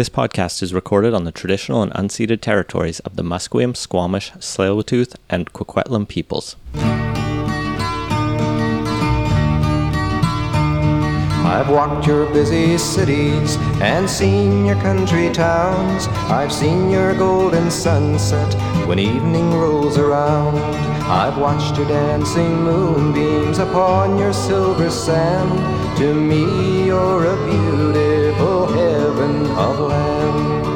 This 0.00 0.08
podcast 0.08 0.62
is 0.62 0.72
recorded 0.72 1.12
on 1.12 1.24
the 1.24 1.30
traditional 1.30 1.82
and 1.82 1.92
unceded 1.92 2.40
territories 2.40 3.00
of 3.00 3.16
the 3.16 3.22
Musqueam, 3.22 3.76
Squamish, 3.76 4.32
Tsleil-Waututh, 4.32 5.16
and 5.28 5.52
Coquitlam 5.52 6.08
peoples. 6.08 6.56
I've 11.44 11.68
walked 11.68 12.06
your 12.06 12.24
busy 12.32 12.78
cities 12.78 13.58
and 13.82 14.08
seen 14.08 14.64
your 14.64 14.76
country 14.76 15.30
towns. 15.34 16.06
I've 16.32 16.50
seen 16.50 16.88
your 16.88 17.14
golden 17.14 17.70
sunset 17.70 18.54
when 18.88 18.98
evening 18.98 19.52
rolls 19.52 19.98
around. 19.98 20.56
I've 21.10 21.36
watched 21.36 21.76
your 21.76 21.88
dancing 21.88 22.62
moonbeams 22.62 23.58
upon 23.58 24.16
your 24.16 24.32
silver 24.32 24.88
sand. 24.88 25.98
To 25.98 26.14
me, 26.14 26.86
you're 26.86 27.26
a 27.26 27.36
heaven 27.36 28.09
of 29.52 29.80
land. 29.80 30.70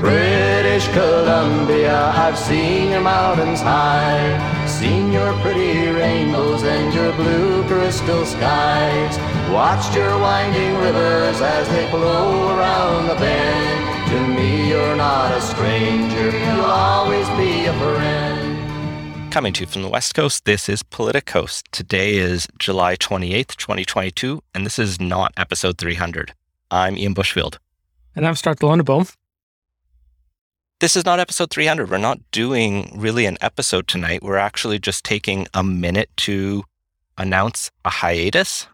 British 0.00 0.86
Columbia, 0.88 2.12
I've 2.14 2.38
seen 2.38 2.90
your 2.90 3.00
mountains 3.00 3.60
high. 3.60 4.66
Seen 4.66 5.10
your 5.10 5.32
pretty 5.40 5.88
rainbows 5.88 6.62
and 6.62 6.92
your 6.94 7.12
blue 7.14 7.64
crystal 7.64 8.26
skies. 8.26 9.18
Watched 9.50 9.94
your 9.96 10.18
winding 10.18 10.76
rivers 10.78 11.40
as 11.40 11.68
they 11.70 11.88
flow 11.90 12.56
around 12.56 13.08
the 13.08 13.14
bend. 13.14 14.10
To 14.10 14.26
me, 14.28 14.68
you're 14.68 14.96
not 14.96 15.36
a 15.36 15.40
stranger, 15.40 16.30
you'll 16.30 16.60
always 16.60 17.28
be 17.30 17.64
a 17.64 17.72
friend. 17.72 19.32
Coming 19.32 19.52
to 19.54 19.62
you 19.62 19.66
from 19.66 19.82
the 19.82 19.88
West 19.88 20.14
Coast, 20.14 20.44
this 20.44 20.68
is 20.68 20.82
PolitiCoast. 20.82 21.64
Today 21.72 22.16
is 22.16 22.46
July 22.58 22.96
28th, 22.96 23.56
2022, 23.56 24.42
and 24.54 24.64
this 24.64 24.78
is 24.78 25.00
not 25.00 25.32
episode 25.36 25.78
300. 25.78 26.32
I'm 26.70 26.96
Ian 26.96 27.14
Bushfield. 27.14 27.58
And 28.14 28.26
I'm 28.26 28.34
Scott 28.34 28.58
de 28.58 28.66
Lange 28.66 28.84
Boom 28.84 29.06
this 30.80 30.96
is 30.96 31.04
not 31.04 31.20
episode 31.20 31.50
300. 31.50 31.90
We're 31.90 31.98
not 31.98 32.18
doing 32.30 32.92
really 32.94 33.26
an 33.26 33.38
episode 33.40 33.88
tonight. 33.88 34.22
We're 34.22 34.36
actually 34.36 34.78
just 34.78 35.04
taking 35.04 35.46
a 35.54 35.64
minute 35.64 36.10
to 36.18 36.64
announce 37.16 37.70
a 37.84 37.90
hiatus. 37.90 38.68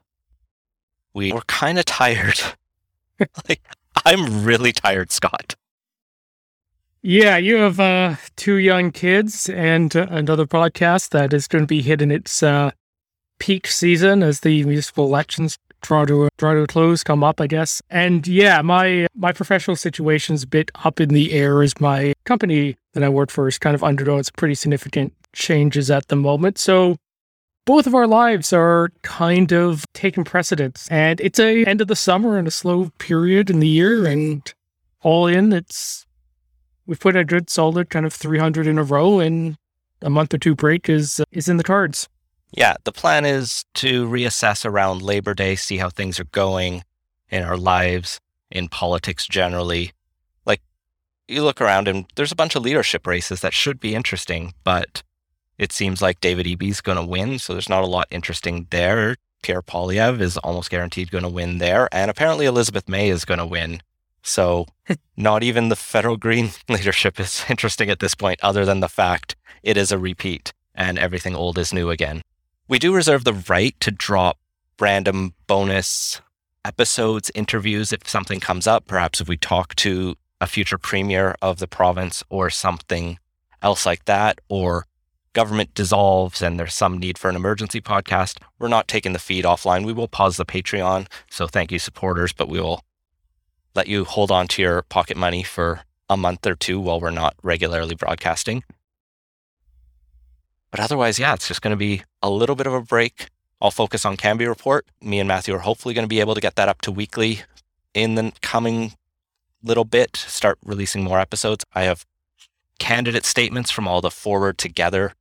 We 1.14 1.32
were 1.32 1.42
kind 1.42 1.78
of 1.78 1.84
tired. 1.84 2.40
like, 3.48 3.62
I'm 4.04 4.44
really 4.44 4.72
tired, 4.72 5.12
Scott. 5.12 5.54
Yeah, 7.02 7.36
you 7.36 7.56
have 7.56 7.78
uh, 7.78 8.16
two 8.36 8.56
young 8.56 8.90
kids 8.90 9.48
and 9.48 9.94
uh, 9.94 10.06
another 10.10 10.46
podcast 10.46 11.10
that 11.10 11.32
is 11.32 11.48
going 11.48 11.64
to 11.64 11.68
be 11.68 11.82
hitting 11.82 12.10
its 12.10 12.42
uh, 12.42 12.72
peak 13.38 13.66
season 13.66 14.22
as 14.22 14.40
the 14.40 14.64
municipal 14.64 15.04
elections 15.04 15.58
draw 15.82 16.04
to 16.04 16.28
draw 16.38 16.54
to 16.54 16.66
close, 16.66 17.04
come 17.04 17.22
up, 17.22 17.40
I 17.40 17.46
guess. 17.46 17.82
And 17.90 18.26
yeah, 18.26 18.62
my 18.62 19.06
my 19.14 19.32
professional 19.32 19.76
situation's 19.76 20.44
a 20.44 20.46
bit 20.46 20.70
up 20.84 21.00
in 21.00 21.10
the 21.10 21.32
air 21.32 21.62
as 21.62 21.80
my 21.80 22.14
company 22.24 22.76
that 22.94 23.02
I 23.02 23.08
work 23.08 23.30
for 23.30 23.48
is 23.48 23.58
kind 23.58 23.74
of 23.74 23.84
undergoing 23.84 24.22
some 24.22 24.34
pretty 24.36 24.54
significant 24.54 25.12
changes 25.32 25.90
at 25.90 26.08
the 26.08 26.16
moment. 26.16 26.58
So 26.58 26.96
both 27.64 27.86
of 27.86 27.94
our 27.94 28.06
lives 28.06 28.52
are 28.52 28.90
kind 29.02 29.52
of 29.52 29.84
taking 29.94 30.24
precedence. 30.24 30.88
And 30.90 31.20
it's 31.20 31.38
a 31.38 31.64
end 31.64 31.80
of 31.80 31.88
the 31.88 31.96
summer 31.96 32.38
and 32.38 32.48
a 32.48 32.50
slow 32.50 32.90
period 32.98 33.50
in 33.50 33.60
the 33.60 33.68
year 33.68 34.06
and 34.06 34.52
all 35.02 35.26
in 35.26 35.52
it's 35.52 36.06
we've 36.86 37.00
put 37.00 37.16
a 37.16 37.24
good 37.24 37.50
solid 37.50 37.90
kind 37.90 38.06
of 38.06 38.12
300 38.12 38.66
in 38.66 38.78
a 38.78 38.84
row 38.84 39.20
and 39.20 39.56
a 40.00 40.10
month 40.10 40.34
or 40.34 40.38
two 40.38 40.54
break 40.54 40.88
is 40.88 41.20
is 41.30 41.48
in 41.48 41.56
the 41.56 41.64
cards. 41.64 42.08
Yeah, 42.52 42.74
the 42.84 42.92
plan 42.92 43.24
is 43.24 43.64
to 43.74 44.06
reassess 44.06 44.64
around 44.64 45.00
Labor 45.02 45.32
Day, 45.32 45.56
see 45.56 45.78
how 45.78 45.88
things 45.88 46.20
are 46.20 46.24
going 46.24 46.84
in 47.30 47.42
our 47.42 47.56
lives, 47.56 48.20
in 48.50 48.68
politics 48.68 49.26
generally. 49.26 49.92
Like, 50.44 50.60
you 51.26 51.42
look 51.42 51.62
around 51.62 51.88
and 51.88 52.04
there's 52.14 52.32
a 52.32 52.36
bunch 52.36 52.54
of 52.54 52.62
leadership 52.62 53.06
races 53.06 53.40
that 53.40 53.54
should 53.54 53.80
be 53.80 53.94
interesting, 53.94 54.52
but 54.64 55.02
it 55.56 55.72
seems 55.72 56.02
like 56.02 56.20
David 56.20 56.46
Eby 56.46 56.82
going 56.82 56.98
to 56.98 57.04
win, 57.04 57.38
so 57.38 57.54
there's 57.54 57.70
not 57.70 57.84
a 57.84 57.86
lot 57.86 58.06
interesting 58.10 58.66
there. 58.70 59.16
Pierre 59.42 59.62
Poilievre 59.62 60.20
is 60.20 60.36
almost 60.38 60.70
guaranteed 60.70 61.10
going 61.10 61.24
to 61.24 61.30
win 61.30 61.58
there, 61.58 61.88
and 61.90 62.10
apparently 62.10 62.44
Elizabeth 62.44 62.88
May 62.88 63.08
is 63.08 63.24
going 63.24 63.38
to 63.38 63.46
win. 63.46 63.80
So, 64.22 64.66
not 65.16 65.42
even 65.42 65.68
the 65.68 65.76
federal 65.76 66.16
Green 66.18 66.50
leadership 66.68 67.18
is 67.18 67.44
interesting 67.48 67.88
at 67.88 68.00
this 68.00 68.14
point, 68.14 68.40
other 68.42 68.66
than 68.66 68.80
the 68.80 68.88
fact 68.88 69.36
it 69.62 69.76
is 69.78 69.90
a 69.90 69.98
repeat 69.98 70.52
and 70.74 70.98
everything 70.98 71.34
old 71.34 71.58
is 71.58 71.72
new 71.72 71.90
again. 71.90 72.22
We 72.68 72.78
do 72.78 72.94
reserve 72.94 73.24
the 73.24 73.34
right 73.34 73.78
to 73.80 73.90
drop 73.90 74.38
random 74.80 75.34
bonus 75.46 76.20
episodes, 76.64 77.30
interviews 77.34 77.92
if 77.92 78.08
something 78.08 78.40
comes 78.40 78.66
up. 78.66 78.86
Perhaps 78.86 79.20
if 79.20 79.28
we 79.28 79.36
talk 79.36 79.74
to 79.76 80.16
a 80.40 80.46
future 80.46 80.78
premier 80.78 81.34
of 81.42 81.58
the 81.58 81.66
province 81.66 82.22
or 82.28 82.50
something 82.50 83.18
else 83.62 83.84
like 83.84 84.04
that, 84.06 84.40
or 84.48 84.86
government 85.32 85.74
dissolves 85.74 86.42
and 86.42 86.58
there's 86.58 86.74
some 86.74 86.98
need 86.98 87.18
for 87.18 87.28
an 87.28 87.36
emergency 87.36 87.80
podcast, 87.80 88.38
we're 88.58 88.68
not 88.68 88.88
taking 88.88 89.12
the 89.12 89.18
feed 89.18 89.44
offline. 89.44 89.84
We 89.84 89.92
will 89.92 90.08
pause 90.08 90.36
the 90.36 90.44
Patreon. 90.44 91.08
So 91.30 91.46
thank 91.46 91.72
you, 91.72 91.78
supporters, 91.78 92.32
but 92.32 92.48
we 92.48 92.60
will 92.60 92.84
let 93.74 93.88
you 93.88 94.04
hold 94.04 94.30
on 94.30 94.46
to 94.48 94.62
your 94.62 94.82
pocket 94.82 95.16
money 95.16 95.42
for 95.42 95.80
a 96.08 96.16
month 96.16 96.46
or 96.46 96.54
two 96.54 96.78
while 96.78 97.00
we're 97.00 97.10
not 97.10 97.34
regularly 97.42 97.94
broadcasting. 97.94 98.64
But 100.72 100.80
otherwise, 100.80 101.20
yeah, 101.20 101.34
it's 101.34 101.46
just 101.46 101.62
going 101.62 101.70
to 101.70 101.76
be 101.76 102.02
a 102.22 102.30
little 102.30 102.56
bit 102.56 102.66
of 102.66 102.74
a 102.74 102.80
break. 102.80 103.28
I'll 103.60 103.70
focus 103.70 104.04
on 104.04 104.16
Cambie 104.16 104.48
Report. 104.48 104.84
Me 105.00 105.20
and 105.20 105.28
Matthew 105.28 105.54
are 105.54 105.60
hopefully 105.60 105.94
going 105.94 106.04
to 106.04 106.08
be 106.08 106.18
able 106.18 106.34
to 106.34 106.40
get 106.40 106.56
that 106.56 106.68
up 106.68 106.80
to 106.80 106.90
weekly 106.90 107.42
in 107.94 108.16
the 108.16 108.32
coming 108.40 108.94
little 109.62 109.84
bit, 109.84 110.16
start 110.16 110.58
releasing 110.64 111.04
more 111.04 111.20
episodes. 111.20 111.64
I 111.72 111.82
have 111.82 112.04
candidate 112.78 113.24
statements 113.24 113.70
from 113.70 113.86
all 113.86 114.00
the 114.00 114.10
Forward 114.10 114.58
Together 114.58 115.12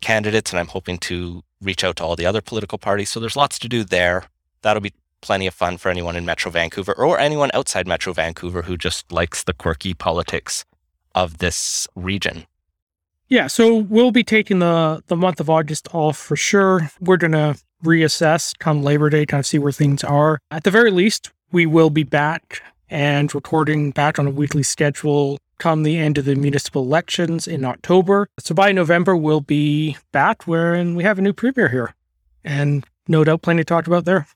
candidates, 0.00 0.52
and 0.52 0.60
I'm 0.60 0.68
hoping 0.68 0.98
to 0.98 1.42
reach 1.60 1.82
out 1.82 1.96
to 1.96 2.04
all 2.04 2.14
the 2.14 2.26
other 2.26 2.40
political 2.42 2.78
parties. 2.78 3.10
So 3.10 3.18
there's 3.18 3.36
lots 3.36 3.58
to 3.60 3.68
do 3.68 3.82
there. 3.84 4.24
That'll 4.62 4.82
be 4.82 4.92
plenty 5.22 5.46
of 5.46 5.54
fun 5.54 5.78
for 5.78 5.88
anyone 5.88 6.14
in 6.14 6.26
Metro 6.26 6.52
Vancouver 6.52 6.92
or 6.92 7.18
anyone 7.18 7.50
outside 7.54 7.88
Metro 7.88 8.12
Vancouver 8.12 8.62
who 8.62 8.76
just 8.76 9.10
likes 9.10 9.42
the 9.42 9.54
quirky 9.54 9.94
politics 9.94 10.66
of 11.14 11.38
this 11.38 11.88
region. 11.94 12.44
Yeah, 13.28 13.46
so 13.46 13.76
we'll 13.76 14.10
be 14.10 14.24
taking 14.24 14.58
the 14.58 15.02
the 15.06 15.16
month 15.16 15.40
of 15.40 15.48
August 15.48 15.88
off 15.92 16.18
for 16.18 16.36
sure. 16.36 16.90
We're 17.00 17.16
gonna 17.16 17.56
reassess 17.82 18.58
come 18.58 18.82
Labor 18.82 19.10
Day, 19.10 19.26
kind 19.26 19.40
of 19.40 19.46
see 19.46 19.58
where 19.58 19.72
things 19.72 20.04
are. 20.04 20.38
At 20.50 20.64
the 20.64 20.70
very 20.70 20.90
least, 20.90 21.32
we 21.52 21.66
will 21.66 21.90
be 21.90 22.02
back 22.02 22.62
and 22.90 23.34
recording 23.34 23.90
back 23.90 24.18
on 24.18 24.26
a 24.26 24.30
weekly 24.30 24.62
schedule 24.62 25.38
come 25.58 25.82
the 25.82 25.96
end 25.96 26.18
of 26.18 26.24
the 26.24 26.34
municipal 26.34 26.82
elections 26.82 27.46
in 27.46 27.64
October. 27.64 28.28
So 28.38 28.54
by 28.54 28.72
November, 28.72 29.16
we'll 29.16 29.40
be 29.40 29.96
back 30.12 30.46
wherein 30.46 30.94
we 30.94 31.04
have 31.04 31.18
a 31.18 31.22
new 31.22 31.32
premier 31.32 31.68
here. 31.68 31.94
And 32.44 32.84
no 33.08 33.24
doubt 33.24 33.42
plenty 33.42 33.60
to 33.60 33.64
talk 33.64 33.86
about 33.86 34.04
there. 34.04 34.26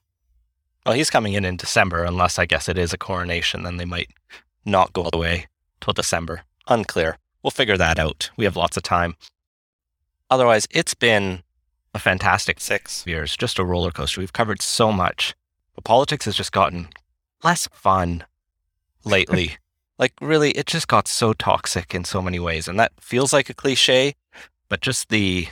Well, 0.87 0.95
he's 0.95 1.11
coming 1.11 1.35
in 1.35 1.45
in 1.45 1.57
December, 1.57 2.05
unless 2.05 2.39
I 2.39 2.47
guess 2.47 2.69
it 2.69 2.79
is 2.79 2.93
a 2.93 2.99
coronation, 2.99 3.63
then 3.63 3.77
they 3.77 3.85
might 3.85 4.11
not 4.65 4.93
go 4.93 5.03
all 5.03 5.11
the 5.11 5.19
way 5.19 5.47
till 5.81 5.93
December. 5.93 6.43
Unclear. 6.69 7.19
We'll 7.43 7.51
figure 7.51 7.77
that 7.77 7.99
out. 7.99 8.31
We 8.37 8.45
have 8.45 8.57
lots 8.57 8.77
of 8.77 8.83
time. 8.83 9.17
Otherwise, 10.31 10.67
it's 10.71 10.95
been 10.95 11.43
a 11.95 11.99
fantastic 11.99 12.61
six 12.61 13.07
years, 13.07 13.37
just 13.37 13.59
a 13.59 13.65
roller 13.65 13.91
coaster. 13.91 14.21
We've 14.21 14.33
covered 14.33 14.61
so 14.61 14.93
much, 14.93 15.35
but 15.75 15.85
politics 15.85 16.27
has 16.27 16.37
just 16.37 16.53
gotten 16.53 16.89
less 17.43 17.69
fun 17.73 18.25
lately. 19.05 19.57
like, 19.99 20.13
really, 20.21 20.51
it 20.51 20.67
just 20.67 20.89
got 20.89 21.09
so 21.09 21.33
toxic 21.33 21.95
in 21.95 22.05
so 22.05 22.21
many 22.21 22.39
ways. 22.39 22.69
And 22.69 22.79
that 22.79 22.93
feels 23.01 23.33
like 23.33 23.49
a 23.49 23.55
cliche, 23.55 24.15
but 24.69 24.81
just 24.81 25.09
the 25.09 25.49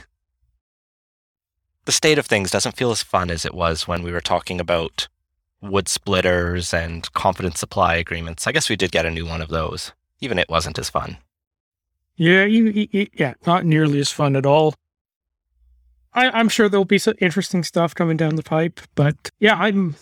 the 1.85 1.91
state 1.93 2.17
of 2.17 2.25
things 2.25 2.51
doesn't 2.51 2.75
feel 2.75 2.91
as 2.91 3.01
fun 3.01 3.31
as 3.31 3.45
it 3.45 3.53
was 3.53 3.87
when 3.87 4.03
we 4.03 4.11
were 4.11 4.19
talking 4.19 4.59
about 4.59 5.07
wood 5.61 5.87
splitters 5.87 6.73
and 6.73 7.11
confidence 7.13 7.61
supply 7.61 7.95
agreements. 7.95 8.45
I 8.45 8.51
guess 8.51 8.69
we 8.69 8.75
did 8.75 8.91
get 8.91 9.05
a 9.05 9.09
new 9.09 9.25
one 9.25 9.41
of 9.41 9.47
those. 9.47 9.93
Even 10.19 10.37
it 10.37 10.49
wasn't 10.49 10.77
as 10.77 10.89
fun. 10.89 11.17
Yeah, 12.17 12.45
you, 12.45 12.87
you, 12.91 13.07
yeah, 13.13 13.35
not 13.45 13.65
nearly 13.65 13.99
as 13.99 14.11
fun 14.11 14.35
at 14.35 14.45
all. 14.45 14.73
I, 16.13 16.39
am 16.39 16.49
sure 16.49 16.67
there'll 16.67 16.83
be 16.83 16.97
some 16.97 17.13
interesting 17.19 17.63
stuff 17.63 17.93
coming 17.93 18.17
down 18.17 18.35
the 18.35 18.43
pipe, 18.43 18.81
but 18.95 19.31
yeah, 19.39 19.55
I'm 19.55 19.95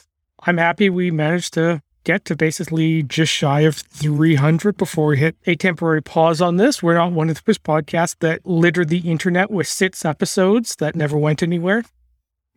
I'm 0.43 0.57
happy 0.57 0.89
we 0.89 1.11
managed 1.11 1.53
to 1.55 1.81
get 2.05 2.23
to 2.25 2.35
basically 2.35 3.03
just 3.03 3.33
shy 3.33 3.61
of 3.61 3.75
300 3.75 4.77
before 4.77 5.07
we 5.07 5.17
hit 5.17 5.35
a 5.45 5.55
temporary 5.55 6.01
pause 6.01 6.39
on 6.39 6.55
this. 6.55 6.81
We're 6.81 6.93
not 6.93 7.11
one 7.11 7.29
of 7.29 7.43
those 7.43 7.57
podcasts 7.57 8.15
that 8.19 8.45
littered 8.45 8.89
the 8.89 8.99
internet 8.99 9.51
with 9.51 9.67
six 9.67 10.05
episodes 10.05 10.75
that 10.77 10.95
never 10.95 11.17
went 11.17 11.43
anywhere. 11.43 11.83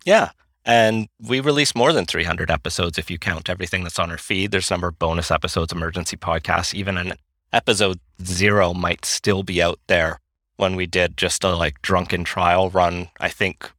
Yeah. 0.05 0.31
And 0.65 1.09
we 1.19 1.41
release 1.41 1.75
more 1.75 1.95
than 1.95 2.05
300 2.05 2.51
episodes 2.51 2.99
if 2.99 3.11
you 3.11 3.19
count 3.19 3.49
everything 3.49 3.85
that's 3.85 3.99
on 3.99 4.11
our 4.11 4.19
feed. 4.19 4.51
There's 4.51 4.71
a 4.71 4.75
number 4.75 4.89
of 4.89 4.99
bonus 4.99 5.31
episodes, 5.31 5.73
emergency 5.73 6.19
podcasts, 6.19 6.75
even 6.75 6.99
an 6.99 7.15
episode 7.53 8.01
zero 8.23 8.75
might 8.75 9.05
still 9.05 9.43
be 9.43 9.63
out 9.63 9.79
there 9.87 10.21
when 10.57 10.77
we 10.77 10.87
did 10.87 11.17
just 11.17 11.45
a 11.45 11.55
like 11.55 11.81
drunken 11.83 12.25
trial 12.25 12.71
run. 12.71 13.09
I 13.21 13.29
think 13.29 13.71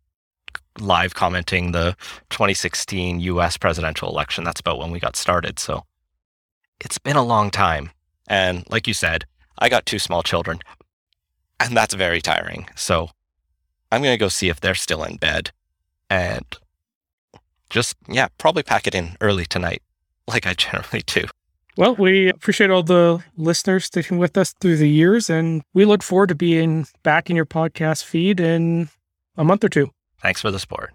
live 0.79 1.13
commenting 1.13 1.71
the 1.71 1.95
2016 2.29 3.19
US 3.19 3.57
presidential 3.57 4.09
election. 4.09 4.43
That's 4.43 4.61
about 4.61 4.79
when 4.79 4.91
we 4.91 4.99
got 4.99 5.15
started. 5.15 5.59
So 5.59 5.83
it's 6.79 6.97
been 6.97 7.17
a 7.17 7.23
long 7.23 7.51
time. 7.51 7.91
And 8.27 8.63
like 8.69 8.87
you 8.87 8.93
said, 8.93 9.25
I 9.57 9.69
got 9.69 9.85
two 9.85 9.99
small 9.99 10.23
children, 10.23 10.59
and 11.59 11.75
that's 11.75 11.93
very 11.93 12.21
tiring. 12.21 12.69
So 12.75 13.09
I'm 13.91 14.01
going 14.01 14.13
to 14.13 14.19
go 14.19 14.29
see 14.29 14.49
if 14.49 14.61
they're 14.61 14.75
still 14.75 15.03
in 15.03 15.17
bed 15.17 15.51
and 16.09 16.45
just, 17.69 17.97
yeah, 18.07 18.27
probably 18.37 18.63
pack 18.63 18.87
it 18.87 18.95
in 18.95 19.17
early 19.19 19.45
tonight, 19.45 19.81
like 20.27 20.47
I 20.47 20.53
generally 20.57 21.03
do. 21.05 21.25
Well, 21.79 21.95
we 21.95 22.27
appreciate 22.27 22.71
all 22.71 22.83
the 22.83 23.23
listeners 23.37 23.85
sticking 23.85 24.17
with 24.17 24.37
us 24.37 24.53
through 24.59 24.75
the 24.75 24.89
years, 24.89 25.29
and 25.29 25.63
we 25.73 25.85
look 25.85 26.03
forward 26.03 26.27
to 26.27 26.35
being 26.35 26.85
back 27.03 27.29
in 27.29 27.37
your 27.37 27.45
podcast 27.45 28.03
feed 28.03 28.41
in 28.41 28.89
a 29.37 29.45
month 29.45 29.63
or 29.63 29.69
two. 29.69 29.89
Thanks 30.21 30.41
for 30.41 30.51
the 30.51 30.59
support. 30.59 30.93